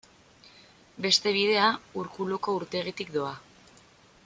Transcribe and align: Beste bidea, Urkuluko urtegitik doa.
Beste 1.05 1.33
bidea, 1.35 1.67
Urkuluko 2.05 2.57
urtegitik 2.61 3.13
doa. 3.21 3.37